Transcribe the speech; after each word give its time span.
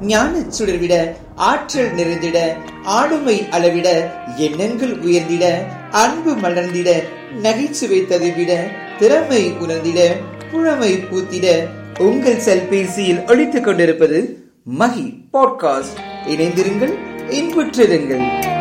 ஞான 0.00 0.38
சுடர்விட 0.58 1.16
ஆற்றல் 1.34 1.94
நிறைந்திட 1.94 2.38
ஆளுமை 2.84 3.48
அளவிட 3.48 4.12
எண்ணங்கள் 4.36 4.98
உயர்ந்திட 4.98 5.66
அன்பு 5.90 6.32
மலர்ந்திட 6.32 7.02
நகைச்சுவை 7.40 8.00
ததுவிட 8.00 8.66
திறமை 8.98 9.52
உணர்ந்திட 9.52 10.16
புழமை 10.50 10.94
பூத்திட 10.94 11.68
உங்கள் 11.98 12.36
செல்பேசியில் 12.36 13.28
ஒழித்துக் 13.28 13.64
கொண்டிருப்பது 13.64 14.44
மகி 14.64 15.22
பாட்காஸ்ட். 15.32 15.98
இணைந்திருங்கள் 16.26 16.94
இன்புற்றிருங்கள். 17.30 18.54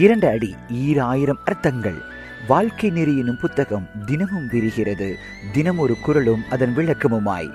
இரண்டு 0.00 0.28
அடி 0.28 0.54
ஈராயிரம் 0.68 1.38
அர்த்தங்கள். 1.44 1.96
வாழ்க்கை 2.48 2.90
நெறி 2.90 3.18
எனும் 3.18 3.38
புத்தகம் 3.40 3.88
தினமும் 4.06 4.48
விரிகிறது. 4.50 5.14
தினம் 5.52 5.78
ஒரு 5.78 5.94
குரலும் 6.02 6.42
அதன் 6.50 6.72
விளக்கமுமாய். 6.76 7.50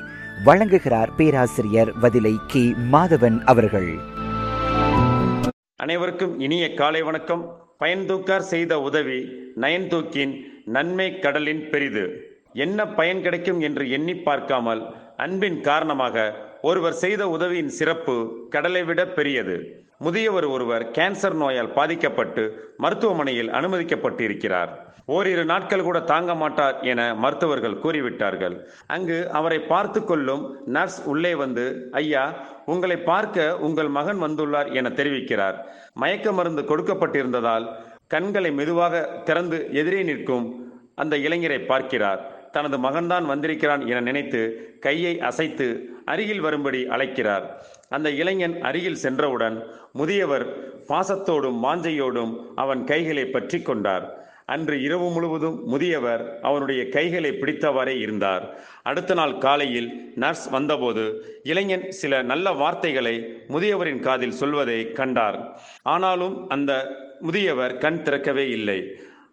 வழங்குகிறார் 0.46 1.08
பேராசிரியர் 1.18 1.92
வதிலை 2.02 2.36
கே. 2.48 2.74
மாதவன் 2.92 3.44
அவர்கள். 3.44 3.98
அனைவருக்கும் 5.76 6.40
இனிய 6.40 6.74
காலை 6.74 7.02
வணக்கம். 7.02 7.68
பயன்தூக்கார் 7.80 8.50
செய்த 8.54 8.80
உதவி 8.80 9.20
நயன் 9.62 9.88
தூக்கின் 9.88 10.62
நன்மை 10.66 11.20
கடலின் 11.20 11.70
பெரிது. 11.70 12.06
என்ன 12.54 12.88
பயன் 12.88 13.22
கிடைக்கும் 13.22 13.60
என்று 13.60 13.90
எண்ணி 13.90 14.16
பார்க்காமல் 14.16 14.86
அன்பின் 15.18 15.62
காரணமாக 15.62 16.34
ஒருவர் 16.62 16.94
செய்த 16.94 17.28
உதவியின் 17.28 17.70
சிறப்பு 17.70 18.48
கடலை 18.50 18.84
விட 18.84 19.08
பெரியது. 19.08 19.85
முதியவர் 20.00 20.46
ஒருவர் 20.46 20.84
கேன்சர் 20.92 21.38
நோயால் 21.42 21.72
பாதிக்கப்பட்டு 21.74 22.44
மருத்துவமனையில் 22.78 23.50
அனுமதிக்கப்பட்டு 23.50 24.20
இருக்கிறார் 24.20 24.72
ஓரிரு 25.06 25.46
நாட்கள் 25.46 25.84
கூட 25.84 26.00
தாங்க 26.00 26.36
மாட்டார் 26.36 26.78
என 26.82 27.02
மருத்துவர்கள் 27.16 27.80
கூறிவிட்டார்கள். 27.84 28.56
அங்கு 28.88 29.18
அவரை 29.32 29.60
பார்த்து 29.60 30.04
கொள்ளும் 30.04 30.44
நர்ஸ் 30.66 31.00
உள்ளே 31.06 31.36
வந்து 31.36 31.90
ஐயா 31.92 32.24
உங்களை 32.66 32.98
பார்க்க 32.98 33.58
உங்கள் 33.58 33.88
மகன் 33.88 34.22
வந்துள்ளார் 34.24 34.74
என 34.74 34.90
தெரிவிக்கிறார். 34.90 35.58
மயக்க 35.94 36.32
மருந்து 36.32 36.62
கொடுக்கப்பட்டிருந்ததால் 36.62 37.68
கண்களை 38.08 38.52
மெதுவாக 38.52 39.04
திறந்து 39.24 39.60
எதிரே 39.72 40.04
நிற்கும் 40.04 40.48
அந்த 40.96 41.16
இளைஞரை 41.18 41.66
பார்க்கிறார். 41.66 42.22
தனது 42.56 42.78
மகன்தான் 42.78 43.26
வந்திருக்கிறான் 43.32 43.84
என 43.92 44.00
நினைத்து 44.10 44.42
கையை 44.86 45.14
அசைத்து 45.30 45.68
அருகில் 46.12 46.44
வரும்படி 46.46 46.82
அழைக்கிறார். 46.96 47.46
அந்த 47.96 48.10
இளைஞன் 48.22 48.56
அருகில் 48.62 49.02
சென்றவுடன் 49.06 49.58
முதியவர் 49.94 50.46
பாசத்தோடும் 50.92 51.60
மாஞ்சையோடும் 51.66 52.36
அவன் 52.64 52.84
கைகளை 52.92 53.26
பற்றி 53.36 53.60
கொண்டார். 53.62 54.06
அன்று 54.54 54.76
இரவு 54.88 55.06
முழுவதும் 55.14 55.56
முதியவர் 55.72 56.24
அவனுடைய 56.42 56.82
கைகளை 56.96 57.32
பிடித்தவாறே 57.42 57.96
இருந்தார். 58.06 58.44
அடுத்த 58.90 59.14
நாள் 59.20 59.34
காலையில் 59.46 59.90
நர்ஸ் 60.16 60.46
வந்தபோது 60.56 61.06
இளைஞன் 61.44 61.86
சில 62.02 62.22
நல்ல 62.32 62.54
வார்த்தைகளை 62.62 63.16
முதியவரின் 63.54 64.04
காதில் 64.08 64.38
சொல்வதை 64.42 64.80
கண்டார். 65.00 65.40
ஆனாலும் 65.96 66.36
அந்த 66.50 66.72
முதியவர் 67.20 67.76
கண் 67.78 68.02
திறக்கவே 68.02 68.46
இல்லை. 68.50 68.80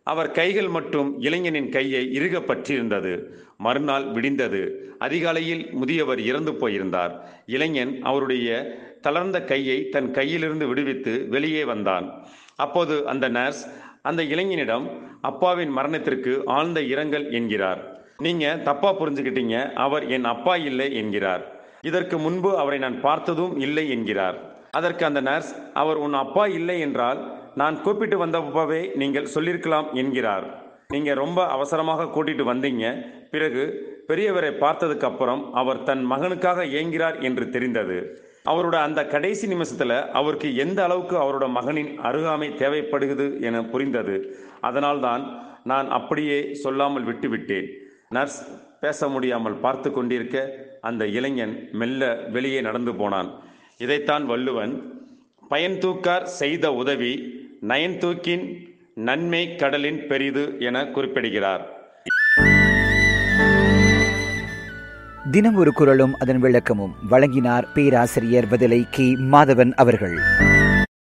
அவர் 0.04 0.30
கைகள் 0.30 0.68
மட்டும் 0.68 1.20
இளைஞனின் 1.20 1.68
கையை 1.68 2.12
இறுக 2.12 2.38
பற்றியிருந்தது 2.38 3.24
மறுநாள் 3.56 4.04
விடிந்தது. 4.04 4.92
அதிகாலையில் 4.98 5.68
முதியவர் 5.72 6.20
இறந்து 6.20 6.54
போயிருந்தார். 6.54 7.28
இளைஞன் 7.46 8.02
அவருடைய 8.02 8.78
தளர்ந்த 9.00 9.44
கையை 9.44 9.88
தன் 9.88 10.10
கையிலிருந்து 10.10 10.66
விடுவித்து 10.66 11.28
வெளியே 11.28 11.64
வந்தான். 11.64 12.26
அப்போது 12.56 13.06
அந்த 13.06 13.28
நர்ஸ் 13.28 13.62
அந்த 14.02 14.22
இளைஞனிடம் 14.22 14.90
அப்பாவின் 15.20 15.68
மரணத்திற்கு 15.68 16.42
ஆழ்ந்த 16.46 16.80
இரங்கல் 16.82 17.30
என்கிறார். 17.32 18.06
நீங்க 18.16 18.56
தப்பா 18.56 19.00
புரிஞ்சுக்கிட்டீங்க. 19.00 19.72
அவர் 19.72 20.06
என் 20.06 20.24
அப்பா 20.24 20.56
இல்லை 20.56 20.94
என்கிறார். 20.94 21.62
இதற்கு 21.82 22.18
முன்பு 22.18 22.58
அவரை 22.58 22.78
நான் 22.78 23.00
பார்த்ததும் 23.00 23.60
இல்லை 23.60 23.90
என்கிறார். 23.90 24.60
அதற்கு 24.70 25.04
அந்த 25.04 25.20
நர்ஸ் 25.20 25.72
அவர் 25.74 25.96
உன் 25.96 26.12
அப்பா 26.14 26.46
இல்லை 26.46 26.80
என்றால் 26.80 27.41
நான் 27.54 27.82
கூப்பிட்டு 27.82 28.26
வந்தப்பவே 28.26 28.94
நீங்கள் 28.94 29.32
சொல்லியிருக்கலாம் 29.34 29.88
என்கிறார். 29.94 30.46
நீங்க 30.88 31.14
ரொம்ப 31.14 31.46
அவசரமாக 31.46 32.08
கூட்டிட்டு 32.14 32.44
வந்தீங்க. 32.50 32.86
பிறகு 33.30 33.62
பெரியவரை 34.08 34.50
பார்த்ததுக்கு 34.64 35.04
அப்புறம் 35.04 35.54
அவர் 35.54 35.82
தன் 35.82 36.10
மகனுக்காக 36.10 36.64
ஏங்கிறார் 36.80 37.20
என்று 37.20 37.48
தெரிந்தது. 37.48 37.98
அவரோட 38.50 38.76
அந்த 38.86 39.06
கடைசி 39.06 39.46
நிமிஷத்துல 39.54 40.08
அவருக்கு 40.10 40.56
எந்த 40.56 40.84
அளவுக்கு 40.84 41.16
அவரோட 41.16 41.48
மகனின் 41.48 42.00
அருகாமை 42.00 42.54
தேவைப்படுகிறது 42.54 43.40
என 43.40 43.64
புரிந்தது. 43.64 44.16
அதனால்தான் 44.60 45.24
நான் 45.64 45.90
அப்படியே 45.90 46.54
சொல்லாமல் 46.54 47.06
விட்டுவிட்டேன். 47.06 47.68
நர்ஸ் 48.08 48.40
பேச 48.80 49.08
முடியாமல் 49.08 49.54
பார்த்து 49.54 49.92
கொண்டிருக்க 49.92 50.36
அந்த 50.80 51.06
இளைஞன் 51.06 51.68
மெல்ல 51.72 52.14
வெளியே 52.14 52.60
நடந்து 52.60 52.94
போனான். 52.94 53.30
இதைத்தான் 53.78 54.26
வள்ளுவன் 54.26 55.02
பயன் 55.48 55.78
தூக்கார் 55.78 56.22
செய்த 56.22 56.72
உதவி 56.72 57.12
நயன்தூக்கின் 57.68 58.44
நன்மை 58.94 59.56
கடலின் 59.56 60.06
பெரிது 60.06 60.54
என 60.58 60.86
குறிப்பிடுகிறார். 60.86 61.62
தினம் 65.30 65.54
ஒரு 65.54 65.72
குரலும் 65.72 66.14
அதன் 66.18 66.38
விளக்கமும் 66.38 66.94
வழங்கினார் 67.10 67.66
பேராசிரியர் 67.74 68.48
பதிலை 68.48 68.86
கி 68.90 69.06
மாதவன் 69.32 69.72
அவர்கள். 69.74 70.16